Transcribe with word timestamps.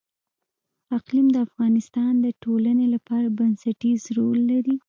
اقلیم 0.97 1.27
د 1.31 1.37
افغانستان 1.47 2.13
د 2.25 2.27
ټولنې 2.43 2.85
لپاره 2.95 3.27
بنسټيز 3.37 4.01
رول 4.17 4.39
لري. 4.51 4.75